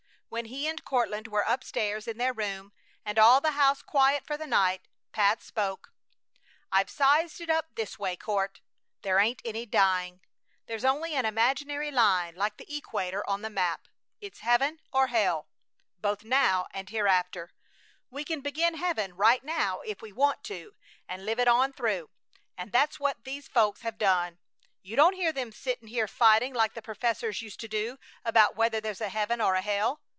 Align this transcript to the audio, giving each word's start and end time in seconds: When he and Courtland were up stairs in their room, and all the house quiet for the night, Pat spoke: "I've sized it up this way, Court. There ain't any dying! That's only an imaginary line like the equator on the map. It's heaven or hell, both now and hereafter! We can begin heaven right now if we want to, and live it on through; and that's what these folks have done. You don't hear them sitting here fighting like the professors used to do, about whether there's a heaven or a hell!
When 0.31 0.45
he 0.45 0.65
and 0.65 0.81
Courtland 0.85 1.27
were 1.27 1.45
up 1.45 1.61
stairs 1.61 2.07
in 2.07 2.17
their 2.17 2.31
room, 2.31 2.71
and 3.03 3.19
all 3.19 3.41
the 3.41 3.51
house 3.51 3.81
quiet 3.81 4.25
for 4.25 4.37
the 4.37 4.47
night, 4.47 4.87
Pat 5.11 5.41
spoke: 5.43 5.91
"I've 6.71 6.89
sized 6.89 7.41
it 7.41 7.49
up 7.49 7.75
this 7.75 7.99
way, 7.99 8.15
Court. 8.15 8.61
There 9.01 9.19
ain't 9.19 9.41
any 9.43 9.65
dying! 9.65 10.21
That's 10.67 10.85
only 10.85 11.15
an 11.15 11.25
imaginary 11.25 11.91
line 11.91 12.35
like 12.35 12.55
the 12.55 12.73
equator 12.73 13.29
on 13.29 13.41
the 13.41 13.49
map. 13.49 13.89
It's 14.21 14.39
heaven 14.39 14.79
or 14.93 15.07
hell, 15.07 15.49
both 15.99 16.23
now 16.23 16.67
and 16.73 16.89
hereafter! 16.89 17.51
We 18.09 18.23
can 18.23 18.39
begin 18.39 18.75
heaven 18.75 19.17
right 19.17 19.43
now 19.43 19.81
if 19.81 20.01
we 20.01 20.13
want 20.13 20.45
to, 20.45 20.75
and 21.09 21.25
live 21.25 21.41
it 21.41 21.49
on 21.49 21.73
through; 21.73 22.09
and 22.57 22.71
that's 22.71 23.01
what 23.01 23.25
these 23.25 23.49
folks 23.49 23.81
have 23.81 23.97
done. 23.97 24.37
You 24.81 24.95
don't 24.95 25.11
hear 25.15 25.33
them 25.33 25.51
sitting 25.51 25.89
here 25.89 26.07
fighting 26.07 26.53
like 26.53 26.73
the 26.73 26.81
professors 26.81 27.41
used 27.41 27.59
to 27.59 27.67
do, 27.67 27.99
about 28.23 28.55
whether 28.55 28.79
there's 28.79 29.01
a 29.01 29.09
heaven 29.09 29.41
or 29.41 29.55
a 29.55 29.61
hell! 29.61 29.99